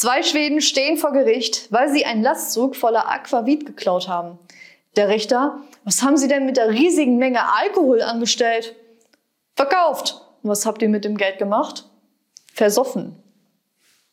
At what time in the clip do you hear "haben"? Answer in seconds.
4.08-4.38, 6.02-6.16